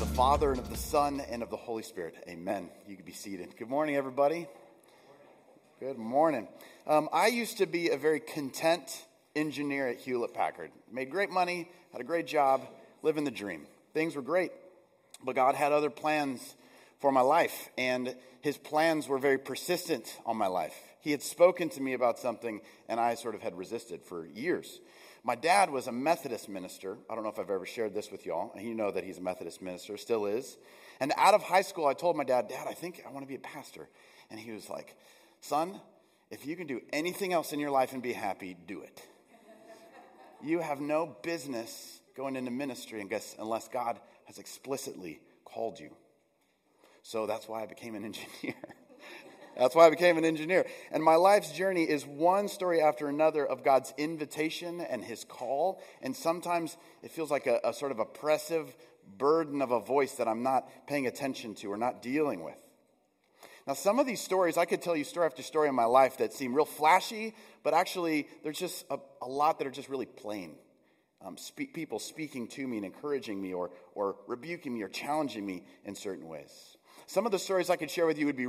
[0.00, 2.14] of the Father, and of the Son, and of the Holy Spirit.
[2.28, 2.70] Amen.
[2.86, 3.56] You can be seated.
[3.56, 4.46] Good morning, everybody.
[5.80, 6.46] Good morning.
[6.86, 9.04] Um, I used to be a very content
[9.34, 10.70] engineer at Hewlett Packard.
[10.92, 12.64] Made great money, had a great job,
[13.02, 13.66] living the dream.
[13.92, 14.52] Things were great,
[15.24, 16.54] but God had other plans
[17.00, 20.76] for my life, and His plans were very persistent on my life.
[21.00, 24.78] He had spoken to me about something, and I sort of had resisted for years.
[25.28, 26.96] My dad was a Methodist minister.
[27.10, 28.50] I don't know if I've ever shared this with y'all.
[28.56, 30.56] And you know that he's a Methodist minister, still is.
[31.00, 33.28] And out of high school, I told my dad, Dad, I think I want to
[33.28, 33.90] be a pastor.
[34.30, 34.96] And he was like,
[35.42, 35.82] Son,
[36.30, 39.02] if you can do anything else in your life and be happy, do it.
[40.42, 43.06] You have no business going into ministry
[43.38, 45.90] unless God has explicitly called you.
[47.02, 48.54] So that's why I became an engineer.
[49.58, 50.66] That's why I became an engineer.
[50.92, 55.82] And my life's journey is one story after another of God's invitation and his call.
[56.00, 58.74] And sometimes it feels like a, a sort of oppressive
[59.16, 62.56] burden of a voice that I'm not paying attention to or not dealing with.
[63.66, 66.18] Now, some of these stories, I could tell you story after story in my life
[66.18, 70.06] that seem real flashy, but actually, there's just a, a lot that are just really
[70.06, 70.54] plain.
[71.20, 75.44] Um, spe- people speaking to me and encouraging me, or, or rebuking me, or challenging
[75.44, 76.78] me in certain ways.
[77.06, 78.48] Some of the stories I could share with you would be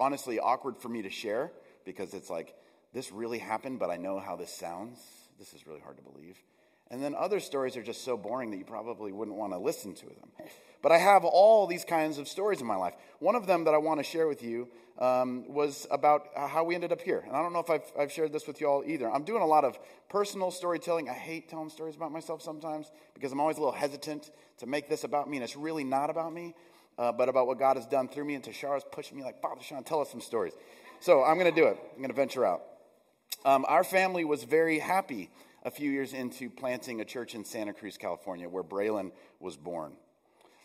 [0.00, 1.52] honestly awkward for me to share
[1.84, 2.54] because it's like,
[2.92, 4.98] this really happened, but I know how this sounds.
[5.38, 6.36] This is really hard to believe.
[6.90, 9.94] And then other stories are just so boring that you probably wouldn't want to listen
[9.94, 10.30] to them.
[10.82, 12.94] But I have all these kinds of stories in my life.
[13.20, 14.66] One of them that I want to share with you
[14.98, 17.22] um, was about how we ended up here.
[17.24, 19.08] And I don't know if I've, I've shared this with you all either.
[19.08, 21.08] I'm doing a lot of personal storytelling.
[21.08, 24.88] I hate telling stories about myself sometimes because I'm always a little hesitant to make
[24.88, 26.54] this about me, and it's really not about me
[27.00, 28.34] uh, but about what God has done through me.
[28.34, 30.52] And Tashara's pushing me like, Father Sean, tell us some stories.
[31.00, 31.78] So I'm going to do it.
[31.92, 32.62] I'm going to venture out.
[33.42, 35.30] Um, our family was very happy
[35.64, 39.94] a few years into planting a church in Santa Cruz, California, where Braylon was born.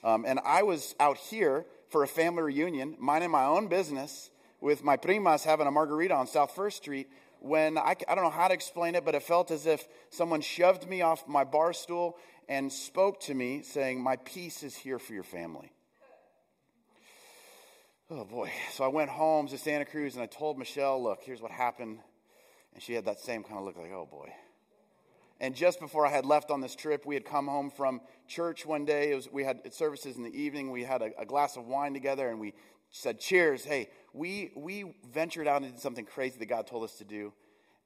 [0.03, 4.83] Um, and I was out here for a family reunion, minding my own business, with
[4.83, 7.07] my primas having a margarita on South First Street.
[7.39, 10.41] When I, I don't know how to explain it, but it felt as if someone
[10.41, 12.17] shoved me off my bar stool
[12.49, 15.71] and spoke to me, saying, My peace is here for your family.
[18.11, 18.51] Oh boy.
[18.71, 21.97] So I went home to Santa Cruz and I told Michelle, look, here's what happened.
[22.75, 24.31] And she had that same kind of look like, oh boy.
[25.39, 28.63] And just before I had left on this trip, we had come home from church
[28.63, 29.15] one day.
[29.15, 30.69] Was, we had services in the evening.
[30.69, 32.53] We had a, a, glass of wine together and we
[32.91, 33.65] said, cheers.
[33.65, 37.33] Hey, we, we ventured out and did something crazy that God told us to do.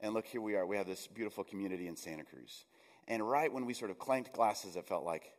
[0.01, 0.65] And look, here we are.
[0.65, 2.65] We have this beautiful community in Santa Cruz.
[3.07, 5.31] And right when we sort of clanked glasses, it felt like,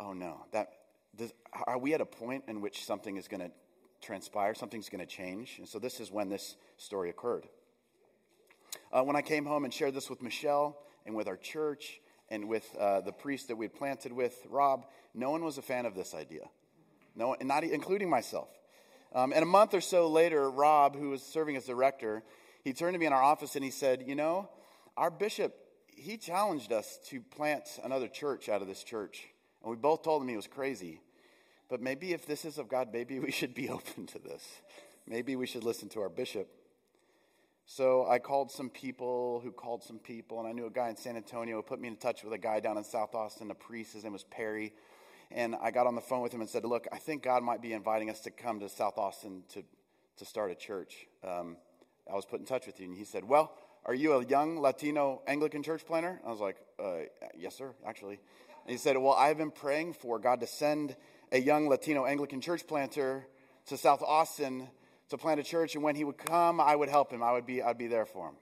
[0.00, 0.68] oh no, that,
[1.14, 1.32] does,
[1.68, 3.52] are we at a point in which something is going to
[4.00, 5.56] transpire, something's going to change.
[5.58, 7.46] And so this is when this story occurred.
[8.92, 12.00] Uh, when I came home and shared this with Michelle and with our church
[12.30, 15.62] and with uh, the priest that we had planted with, Rob, no one was a
[15.62, 16.48] fan of this idea,
[17.16, 18.48] no, one, not including myself.
[19.14, 22.22] Um, and a month or so later, Rob, who was serving as director,
[22.62, 24.50] he turned to me in our office and he said, "You know,
[24.96, 25.54] our bishop,
[25.86, 29.26] he challenged us to plant another church out of this church,
[29.62, 31.00] and we both told him he was crazy."
[31.68, 34.44] But maybe if this is of God, maybe we should be open to this.
[35.06, 36.48] Maybe we should listen to our bishop.
[37.70, 40.96] So I called some people who called some people, and I knew a guy in
[40.96, 43.54] San Antonio who put me in touch with a guy down in South Austin, a
[43.54, 43.92] priest.
[43.92, 44.72] His name was Perry.
[45.30, 47.60] And I got on the phone with him and said, Look, I think God might
[47.60, 49.62] be inviting us to come to South Austin to,
[50.16, 51.06] to start a church.
[51.22, 51.58] Um,
[52.10, 52.86] I was put in touch with you.
[52.86, 53.52] And he said, Well,
[53.84, 56.22] are you a young Latino Anglican church planter?
[56.24, 57.00] I was like, uh,
[57.36, 58.18] Yes, sir, actually.
[58.64, 60.96] And he said, Well, I've been praying for God to send
[61.32, 63.26] a young Latino Anglican church planter
[63.66, 64.68] to South Austin
[65.10, 67.22] to plant a church, and when he would come, I would help him.
[67.22, 68.34] I would be, I'd be there for him.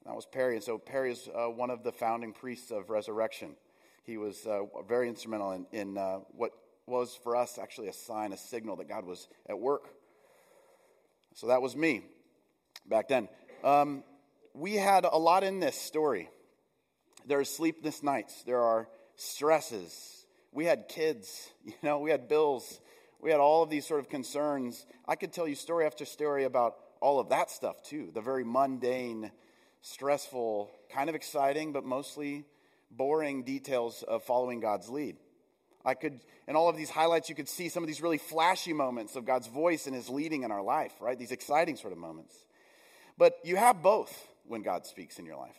[0.00, 2.90] And that was Perry, and so Perry is uh, one of the founding priests of
[2.90, 3.56] Resurrection.
[4.04, 6.52] He was uh, very instrumental in, in uh, what
[6.86, 9.88] was for us actually a sign, a signal that God was at work.
[11.34, 12.02] So that was me
[12.88, 13.28] back then.
[13.64, 14.04] Um,
[14.54, 16.30] we had a lot in this story.
[17.26, 18.44] There are sleepless nights.
[18.44, 20.15] There are stresses
[20.56, 22.80] we had kids, you know, we had bills,
[23.20, 24.86] we had all of these sort of concerns.
[25.06, 28.42] I could tell you story after story about all of that stuff too the very
[28.42, 29.30] mundane,
[29.82, 32.44] stressful, kind of exciting, but mostly
[32.90, 35.16] boring details of following God's lead.
[35.84, 38.72] I could, in all of these highlights, you could see some of these really flashy
[38.72, 41.16] moments of God's voice and His leading in our life, right?
[41.16, 42.34] These exciting sort of moments.
[43.16, 44.12] But you have both
[44.46, 45.56] when God speaks in your life.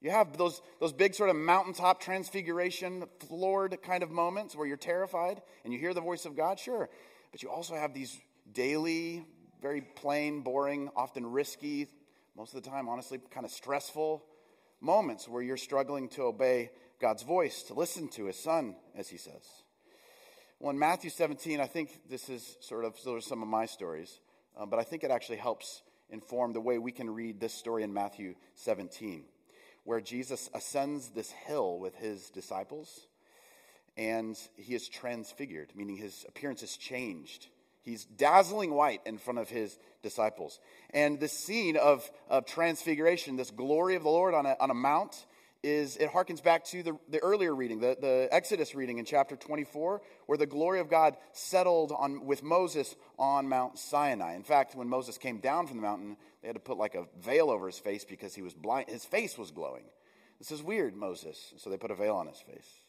[0.00, 4.78] You have those, those big sort of mountaintop transfiguration, floored kind of moments where you're
[4.78, 6.88] terrified and you hear the voice of God, sure.
[7.30, 8.18] But you also have these
[8.52, 9.24] daily,
[9.60, 11.88] very plain, boring, often risky,
[12.36, 14.24] most of the time, honestly, kind of stressful
[14.80, 16.70] moments where you're struggling to obey
[17.00, 19.42] God's voice, to listen to His Son, as He says.
[20.58, 23.66] Well, in Matthew 17, I think this is sort of, those are some of my
[23.66, 24.20] stories,
[24.58, 27.82] uh, but I think it actually helps inform the way we can read this story
[27.82, 29.24] in Matthew 17,
[29.84, 33.06] where Jesus ascends this hill with his disciples
[33.96, 37.48] and he is transfigured, meaning his appearance is changed.
[37.82, 40.60] He's dazzling white in front of his disciples.
[40.90, 44.74] And this scene of, of transfiguration, this glory of the Lord on a, on a
[44.74, 45.26] mount,
[45.62, 49.36] is it harkens back to the, the earlier reading, the, the Exodus reading in chapter
[49.36, 54.34] 24, where the glory of God settled on, with Moses on Mount Sinai.
[54.34, 57.06] In fact, when Moses came down from the mountain, they had to put like a
[57.20, 58.88] veil over his face because he was blind.
[58.88, 59.84] His face was glowing.
[60.38, 61.52] This is weird, Moses.
[61.58, 62.80] So they put a veil on his face.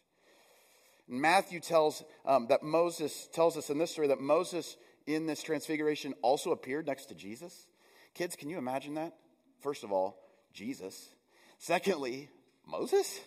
[1.07, 6.13] Matthew tells um, that Moses tells us in this story that Moses in this transfiguration
[6.21, 7.67] also appeared next to Jesus.
[8.13, 9.13] Kids, can you imagine that?
[9.59, 10.17] First of all,
[10.53, 11.09] Jesus.
[11.57, 12.29] Secondly,
[12.65, 13.19] Moses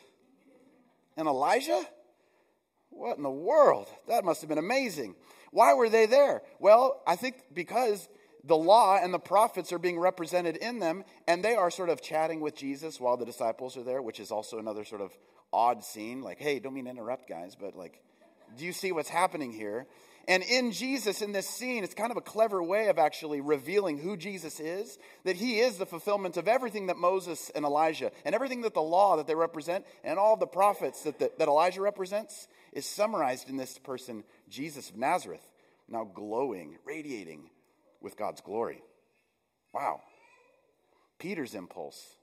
[1.17, 1.83] and Elijah?
[2.91, 3.89] What in the world?
[4.09, 5.17] That must have been amazing.
[5.51, 6.43] Why were they there?
[6.59, 8.09] Well, I think because
[8.45, 12.03] the law and the prophets are being represented in them, and they are sort of
[12.03, 15.17] chatting with Jesus while the disciples are there, which is also another sort of
[15.53, 16.21] odd scene.
[16.21, 18.01] Like, hey, don't mean to interrupt, guys, but like,
[18.57, 19.87] do you see what's happening here?
[20.26, 23.99] And in Jesus, in this scene, it's kind of a clever way of actually revealing
[23.99, 28.35] who Jesus is, that he is the fulfillment of everything that Moses and Elijah, and
[28.35, 31.82] everything that the law that they represent, and all the prophets that, the, that Elijah
[31.82, 35.44] represents, is summarized in this person, Jesus of Nazareth,
[35.88, 37.50] now glowing, radiating
[38.00, 38.82] with God's glory.
[39.73, 40.00] Wow.
[41.19, 42.17] Peter's impulse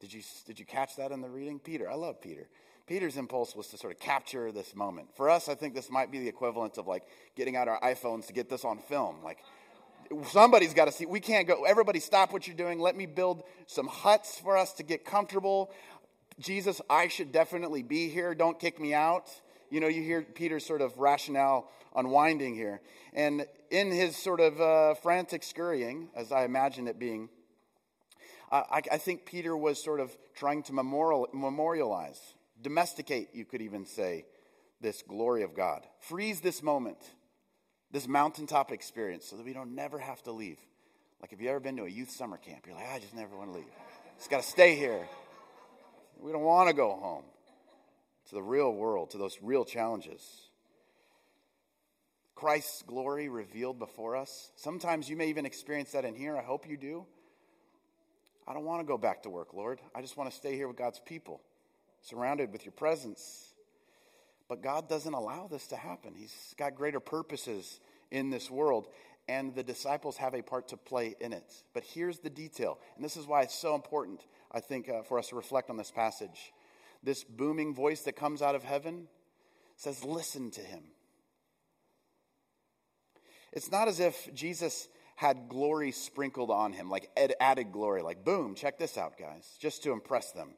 [0.00, 1.58] did you, did you catch that in the reading?
[1.58, 2.48] Peter, I love Peter.
[2.88, 5.08] Peter's impulse was to sort of capture this moment.
[5.14, 7.04] For us, I think this might be the equivalent of like
[7.36, 9.16] getting out our iPhones to get this on film.
[9.22, 9.38] Like,
[10.28, 11.04] somebody's got to see.
[11.04, 12.80] We can't go, everybody stop what you're doing.
[12.80, 15.70] Let me build some huts for us to get comfortable.
[16.40, 18.34] Jesus, I should definitely be here.
[18.34, 19.28] Don't kick me out.
[19.70, 22.80] You know, you hear Peter's sort of rationale unwinding here.
[23.12, 27.28] And in his sort of uh, frantic scurrying, as I imagine it being,
[28.50, 32.18] I, I think Peter was sort of trying to memorial, memorialize,
[32.62, 34.26] domesticate, you could even say,
[34.80, 35.82] this glory of God.
[36.00, 36.98] Freeze this moment,
[37.90, 40.58] this mountaintop experience, so that we don't never have to leave.
[41.20, 43.36] Like if you ever been to a youth summer camp, you're like, I just never
[43.36, 43.66] want to leave.
[44.18, 45.08] Just got to stay here.
[46.20, 47.24] We don't want to go home
[48.28, 50.22] to the real world, to those real challenges.
[52.34, 54.52] Christ's glory revealed before us.
[54.54, 56.36] Sometimes you may even experience that in here.
[56.36, 57.04] I hope you do.
[58.46, 59.80] I don't want to go back to work, Lord.
[59.94, 61.40] I just want to stay here with God's people,
[62.02, 63.54] surrounded with your presence.
[64.48, 66.14] But God doesn't allow this to happen.
[66.16, 67.80] He's got greater purposes
[68.10, 68.88] in this world,
[69.28, 71.54] and the disciples have a part to play in it.
[71.74, 75.18] But here's the detail, and this is why it's so important, I think, uh, for
[75.18, 76.52] us to reflect on this passage.
[77.02, 79.08] This booming voice that comes out of heaven
[79.76, 80.82] says, Listen to him.
[83.52, 87.10] It's not as if Jesus had glory sprinkled on him, like
[87.40, 90.50] added glory, like, boom, check this out, guys, just to impress them,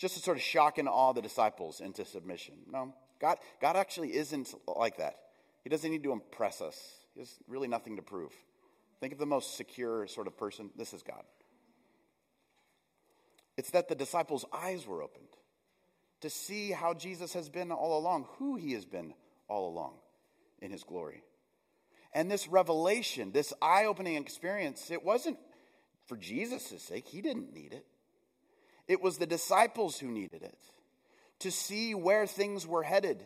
[0.00, 2.54] just to sort of shock and awe the disciples into submission.
[2.72, 5.16] No, God, God actually isn't like that.
[5.62, 6.76] He doesn't need to impress us,
[7.14, 8.32] He has really nothing to prove.
[8.98, 10.70] Think of the most secure sort of person.
[10.74, 11.22] This is God.
[13.56, 15.28] It's that the disciples' eyes were opened
[16.22, 19.12] to see how Jesus has been all along, who he has been
[19.48, 19.94] all along
[20.60, 21.22] in his glory.
[22.14, 25.38] And this revelation, this eye opening experience, it wasn't
[26.06, 27.06] for Jesus' sake.
[27.06, 27.86] He didn't need it.
[28.90, 30.58] It was the disciples who needed it
[31.38, 33.24] to see where things were headed,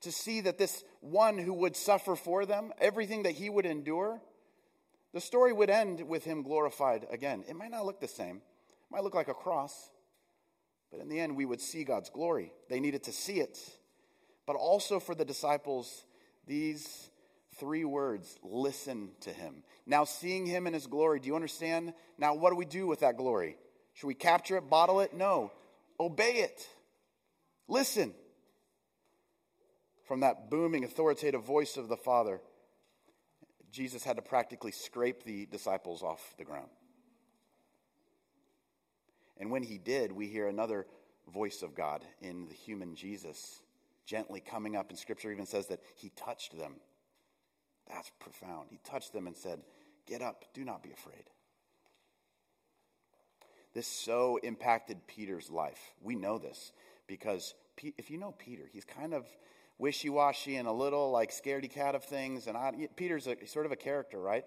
[0.00, 4.20] to see that this one who would suffer for them, everything that he would endure,
[5.14, 7.44] the story would end with him glorified again.
[7.48, 9.92] It might not look the same, it might look like a cross,
[10.90, 12.52] but in the end, we would see God's glory.
[12.68, 13.56] They needed to see it.
[14.44, 16.04] But also for the disciples,
[16.48, 17.10] these
[17.56, 19.62] Three words listen to him.
[19.84, 21.92] Now, seeing him in his glory, do you understand?
[22.16, 23.56] Now, what do we do with that glory?
[23.94, 25.14] Should we capture it, bottle it?
[25.14, 25.52] No.
[25.98, 26.66] Obey it.
[27.68, 28.14] Listen.
[30.06, 32.40] From that booming, authoritative voice of the Father,
[33.70, 36.68] Jesus had to practically scrape the disciples off the ground.
[39.38, 40.86] And when he did, we hear another
[41.32, 43.62] voice of God in the human Jesus
[44.04, 44.90] gently coming up.
[44.90, 46.74] And scripture even says that he touched them
[47.88, 48.68] that's profound.
[48.70, 49.60] He touched them and said,
[50.06, 51.24] Get up, do not be afraid.
[53.74, 55.92] This so impacted Peter's life.
[56.02, 56.72] We know this
[57.06, 59.26] because if you know Peter, he's kind of
[59.78, 62.46] wishy washy and a little like scaredy cat of things.
[62.46, 64.44] And I, Peter's a, sort of a character, right?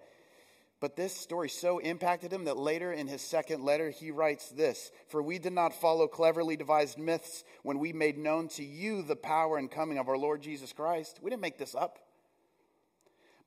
[0.79, 4.91] But this story so impacted him that later in his second letter, he writes this
[5.07, 9.15] For we did not follow cleverly devised myths when we made known to you the
[9.15, 11.19] power and coming of our Lord Jesus Christ.
[11.21, 11.99] We didn't make this up.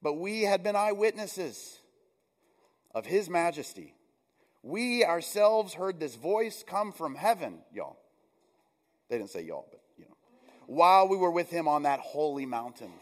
[0.00, 1.78] But we had been eyewitnesses
[2.94, 3.94] of his majesty.
[4.68, 7.96] We ourselves heard this voice come from heaven, y'all.
[9.08, 10.14] They didn't say y'all, but you know.
[10.66, 12.92] While we were with him on that holy mountain.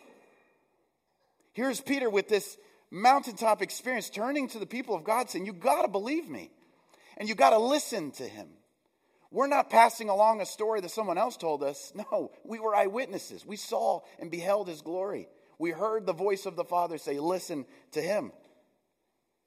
[1.54, 2.56] Here's Peter with this
[2.92, 6.52] mountaintop experience, turning to the people of God, saying, You got to believe me,
[7.16, 8.46] and you got to listen to him.
[9.32, 11.92] We're not passing along a story that someone else told us.
[12.12, 13.44] No, we were eyewitnesses.
[13.44, 15.26] We saw and beheld his glory.
[15.58, 18.30] We heard the voice of the Father say, Listen to him.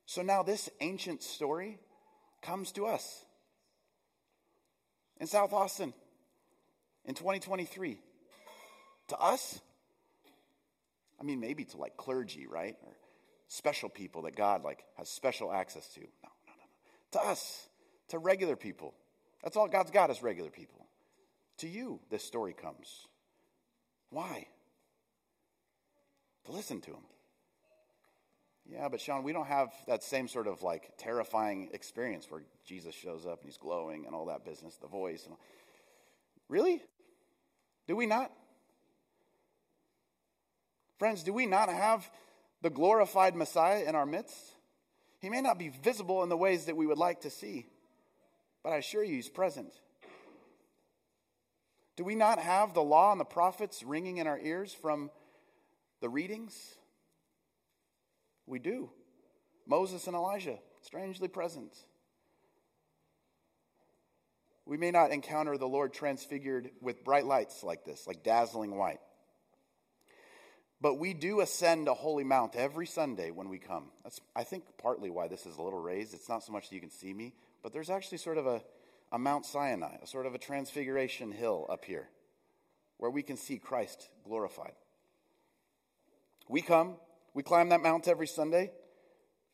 [0.06, 1.80] So now this ancient story
[2.42, 3.26] comes to us
[5.20, 5.94] in South Austin
[7.06, 8.00] in 2023.
[9.10, 9.60] To us,
[11.20, 12.76] I mean, maybe to like clergy, right?
[12.86, 12.94] Or
[13.48, 16.02] special people that God like has special access to.
[16.02, 17.20] No, no, no, no.
[17.24, 17.68] To us,
[18.10, 18.94] to regular people.
[19.44, 20.86] That's all God's got is regular people.
[21.58, 23.08] To you, this story comes.
[24.10, 24.48] Why?
[26.46, 27.04] To listen to him.
[28.72, 32.94] Yeah, but Sean, we don't have that same sort of like terrifying experience where Jesus
[32.94, 35.24] shows up and he's glowing and all that business, the voice.
[35.24, 35.40] And all.
[36.48, 36.84] Really?
[37.88, 38.32] Do we not?
[41.00, 42.10] Friends, do we not have
[42.62, 44.56] the glorified Messiah in our midst.
[45.20, 47.68] He may not be visible in the ways that we would like to see,
[48.64, 49.74] but I assure you, he's present.
[51.96, 55.12] Do we not have the law and the prophets ringing in our ears from
[56.00, 56.76] the readings?
[58.50, 58.90] We do.
[59.68, 61.72] Moses and Elijah, strangely present.
[64.66, 69.00] We may not encounter the Lord transfigured with bright lights like this, like dazzling white.
[70.82, 73.92] But we do ascend a holy mount every Sunday when we come.
[74.04, 76.14] That's, I think, partly why this is a little raised.
[76.14, 78.62] It's not so much that you can see me, but there's actually sort of a,
[79.12, 82.08] a Mount Sinai, a sort of a transfiguration hill up here
[82.98, 84.74] where we can see Christ glorified.
[86.48, 86.96] We come,
[87.40, 88.70] we climb that mount every Sunday.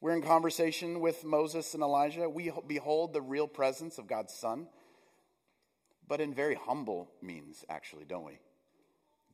[0.02, 2.28] We're in conversation with Moses and Elijah.
[2.28, 4.66] We behold the real presence of God's Son,
[6.08, 8.40] but in very humble means, actually, don't we?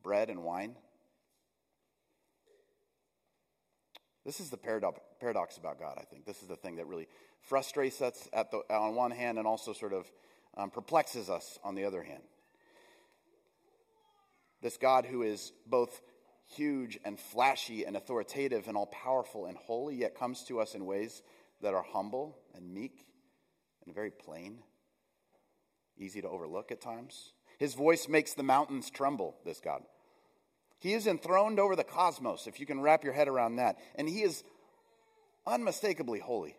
[0.03, 0.75] Bread and wine.
[4.25, 6.25] This is the paradox about God, I think.
[6.25, 7.07] This is the thing that really
[7.39, 10.11] frustrates us the, on one hand and also sort of
[10.57, 12.23] um, perplexes us on the other hand.
[14.61, 16.01] This God who is both
[16.55, 20.85] huge and flashy and authoritative and all powerful and holy, yet comes to us in
[20.85, 21.21] ways
[21.61, 23.05] that are humble and meek
[23.85, 24.59] and very plain,
[25.97, 27.33] easy to overlook at times.
[27.57, 29.83] His voice makes the mountains tremble, this God.
[30.79, 33.77] He is enthroned over the cosmos, if you can wrap your head around that.
[33.95, 34.43] And he is
[35.45, 36.55] unmistakably holy.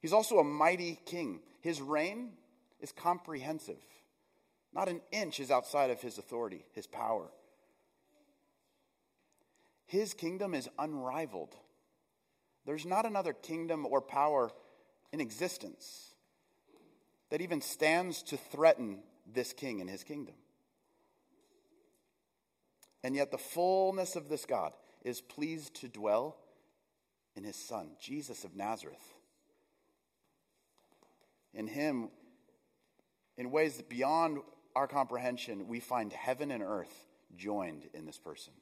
[0.00, 1.40] He's also a mighty king.
[1.62, 2.32] His reign
[2.80, 3.80] is comprehensive.
[4.74, 7.30] Not an inch is outside of his authority, his power.
[9.86, 11.54] His kingdom is unrivaled.
[12.66, 14.50] There's not another kingdom or power
[15.12, 16.14] in existence
[17.30, 18.98] that even stands to threaten
[19.32, 20.34] this king and his kingdom.
[23.04, 24.72] And yet, the fullness of this God
[25.04, 26.36] is pleased to dwell
[27.36, 29.14] in his Son, Jesus of Nazareth.
[31.52, 32.08] In him,
[33.36, 34.38] in ways beyond
[34.74, 38.52] our comprehension, we find heaven and earth joined in this person.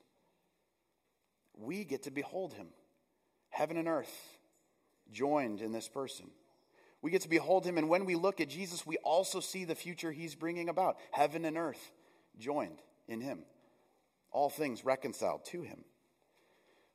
[1.55, 2.69] We get to behold him,
[3.51, 4.15] heaven and earth
[5.11, 6.31] joined in this person.
[7.03, 9.75] We get to behold him, and when we look at Jesus, we also see the
[9.75, 11.91] future he's bringing about heaven and earth
[12.39, 12.79] joined
[13.09, 13.45] in him
[14.33, 15.85] all things reconciled to him.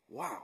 [0.09, 0.43] Wow.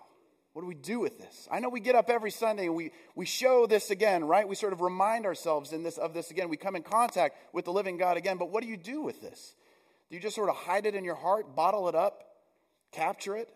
[0.53, 1.47] What do we do with this?
[1.51, 4.47] I know we get up every Sunday and we, we show this again, right?
[4.47, 6.47] We sort of remind ourselves in this, of this again.
[6.47, 8.37] We come in contact with the living God again.
[8.37, 9.55] But what do you do with this?
[10.09, 12.23] Do you just sort of hide it in your heart, bottle it up,
[12.91, 13.49] capture it?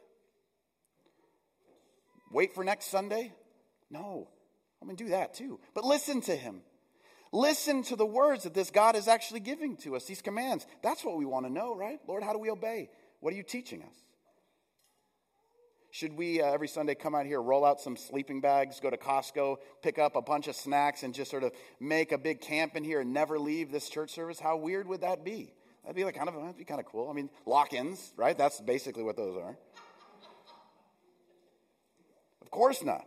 [2.31, 3.31] Wait for next Sunday?
[3.91, 4.27] No.
[4.81, 5.59] I'm going to do that too.
[5.75, 6.61] But listen to him.
[7.31, 10.65] Listen to the words that this God is actually giving to us, these commands.
[10.81, 11.99] That's what we want to know, right?
[12.07, 12.89] Lord, how do we obey?
[13.19, 14.06] What are you teaching us?
[15.91, 18.97] Should we uh, every Sunday come out here, roll out some sleeping bags, go to
[18.97, 22.75] Costco, pick up a bunch of snacks, and just sort of make a big camp
[22.75, 24.39] in here and never leave this church service?
[24.39, 25.53] How weird would that be?
[25.83, 27.09] That'd be like kind of that'd be kind of cool.
[27.09, 28.37] I mean, lock-ins, right?
[28.37, 29.57] That's basically what those are.
[32.41, 33.05] Of course not.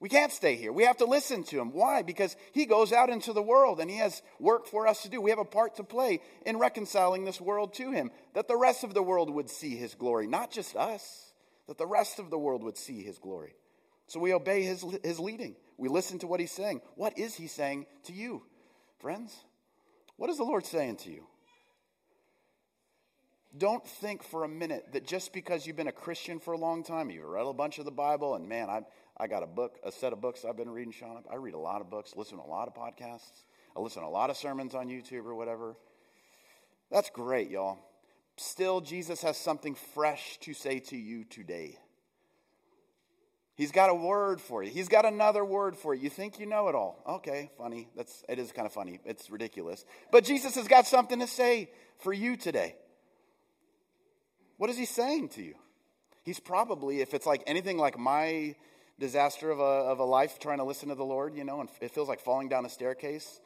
[0.00, 0.72] We can't stay here.
[0.72, 1.72] We have to listen to him.
[1.72, 2.02] Why?
[2.02, 5.20] Because he goes out into the world and he has work for us to do.
[5.20, 8.84] We have a part to play in reconciling this world to him, that the rest
[8.84, 11.23] of the world would see his glory, not just us,
[11.66, 13.54] that the rest of the world would see his glory.
[14.06, 15.56] So we obey his, his leading.
[15.76, 16.82] We listen to what he's saying.
[16.94, 18.42] What is he saying to you,
[18.98, 19.34] friends?
[20.16, 21.26] What is the Lord saying to you?
[23.56, 26.82] Don't think for a minute that just because you've been a Christian for a long
[26.82, 28.82] time, you've read a bunch of the Bible, and man, I,
[29.16, 31.22] I got a book, a set of books I've been reading, Sean.
[31.30, 33.44] I read a lot of books, listen to a lot of podcasts,
[33.76, 35.76] I listen to a lot of sermons on YouTube or whatever.
[36.90, 37.78] That's great, y'all.
[38.36, 41.78] Still, Jesus has something fresh to say to you today.
[43.56, 44.70] He's got a word for you.
[44.70, 46.02] He's got another word for you.
[46.02, 47.00] You think you know it all.
[47.06, 47.88] Okay, funny.
[47.96, 48.98] That's it is kind of funny.
[49.04, 49.84] It's ridiculous.
[50.10, 52.74] But Jesus has got something to say for you today.
[54.56, 55.54] What is he saying to you?
[56.24, 58.56] He's probably, if it's like anything like my
[58.98, 61.68] disaster of a, of a life trying to listen to the Lord, you know, and
[61.80, 63.40] it feels like falling down a staircase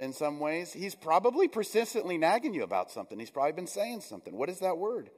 [0.00, 3.18] in some ways, he's probably persistently nagging you about something.
[3.18, 4.36] He's probably been saying something.
[4.36, 5.10] What is that word?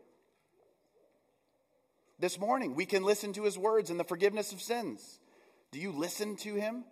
[2.18, 5.20] This morning, we can listen to his words in the forgiveness of sins.
[5.70, 6.84] Do you listen to him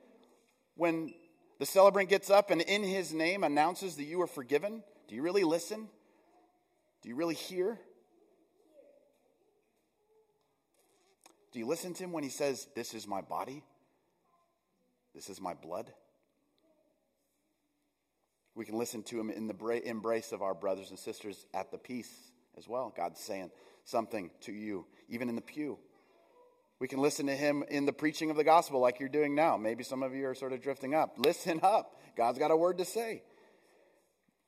[0.77, 1.13] when
[1.59, 4.83] the celebrant gets up and in his name announces that you are forgiven?
[5.09, 5.89] Do you really listen?
[7.03, 7.79] Do you really hear?
[11.53, 13.63] Do you listen to him when he says, This is my body?
[15.15, 15.93] This is my blood?
[18.59, 21.79] We can listen to him in the embrace of our brothers and sisters at the
[21.79, 22.13] peace
[22.57, 22.93] as well.
[22.95, 23.53] God's saying
[23.85, 25.79] something to you, even in the pew.
[26.81, 29.57] We can listen to him in the preaching of the gospel like you're doing now.
[29.57, 31.19] Maybe some of you are sort of drifting up.
[31.19, 32.01] Listen up.
[32.17, 33.23] God's got a word to say.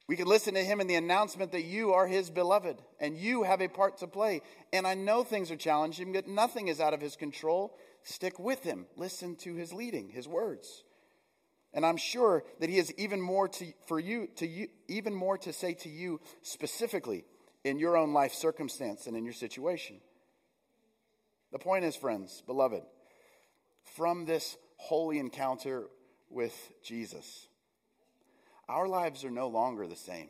[0.08, 3.44] We can listen to him in the announcement that you are his beloved and you
[3.44, 4.42] have a part to play.
[4.72, 7.76] And I know things are challenging, but nothing is out of his control.
[8.02, 8.86] Stick with him.
[8.96, 10.82] Listen to his leading, his words.
[11.72, 15.38] And I'm sure that he has even more to, for you, to you, even more
[15.38, 17.24] to say to you specifically
[17.64, 20.00] in your own life circumstance and in your situation.
[21.52, 22.82] The point is, friends, beloved,
[23.96, 25.86] from this holy encounter
[26.28, 27.48] with Jesus,
[28.68, 30.28] our lives are no longer the same.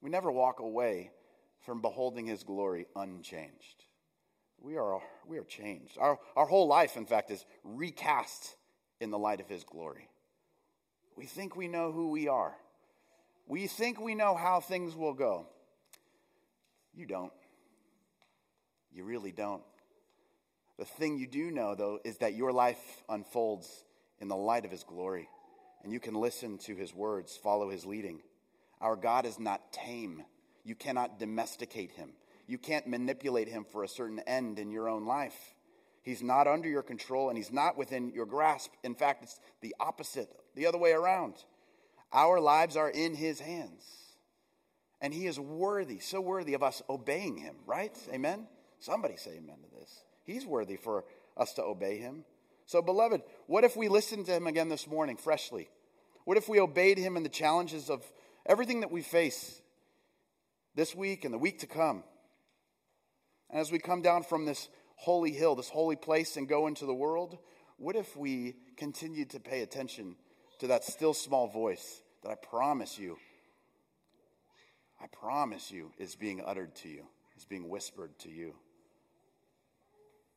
[0.00, 1.10] We never walk away
[1.66, 3.84] from beholding his glory unchanged.
[4.60, 5.98] We are, we are changed.
[5.98, 8.56] Our, our whole life, in fact, is recast
[9.00, 10.08] in the light of his glory.
[11.18, 12.54] We think we know who we are.
[13.48, 15.46] We think we know how things will go.
[16.94, 17.32] You don't.
[18.92, 19.64] You really don't.
[20.78, 23.68] The thing you do know, though, is that your life unfolds
[24.20, 25.28] in the light of His glory,
[25.82, 28.20] and you can listen to His words, follow His leading.
[28.80, 30.22] Our God is not tame.
[30.62, 32.10] You cannot domesticate Him,
[32.46, 35.54] you can't manipulate Him for a certain end in your own life.
[36.02, 38.72] He's not under your control and he's not within your grasp.
[38.82, 41.34] In fact, it's the opposite, the other way around.
[42.12, 43.84] Our lives are in his hands.
[45.00, 47.96] And he is worthy, so worthy of us obeying him, right?
[48.12, 48.48] Amen?
[48.80, 50.02] Somebody say amen to this.
[50.24, 51.04] He's worthy for
[51.36, 52.24] us to obey him.
[52.66, 55.68] So, beloved, what if we listened to him again this morning freshly?
[56.24, 58.04] What if we obeyed him in the challenges of
[58.44, 59.62] everything that we face
[60.74, 62.02] this week and the week to come?
[63.50, 66.84] And as we come down from this holy hill, this holy place, and go into
[66.84, 67.38] the world,
[67.76, 70.16] what if we continued to pay attention
[70.58, 73.16] to that still small voice that I promise you,
[75.00, 77.04] I promise you, is being uttered to you,
[77.36, 78.54] is being whispered to you?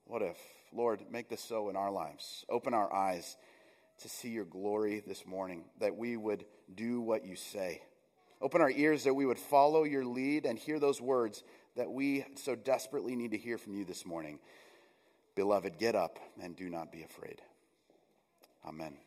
[0.05, 0.37] What if,
[0.71, 2.45] Lord, make this so in our lives?
[2.47, 3.37] Open our eyes
[4.01, 6.45] to see your glory this morning, that we would
[6.75, 7.81] do what you say.
[8.41, 11.43] Open our ears that we would follow your lead and hear those words
[11.75, 14.39] that we so desperately need to hear from you this morning.
[15.35, 17.41] Beloved, get up and do not be afraid.
[18.67, 18.97] Amen.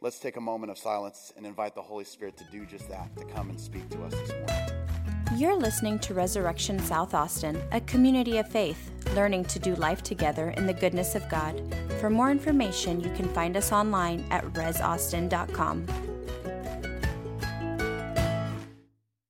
[0.00, 3.16] Let's take a moment of silence and invite the Holy Spirit to do just that,
[3.16, 4.84] to come and speak to us this morning.
[5.36, 10.50] You're listening to Resurrection South Austin, a community of faith, learning to do life together
[10.50, 11.60] in the goodness of God.
[12.00, 16.13] For more information, you can find us online at resaustin.com.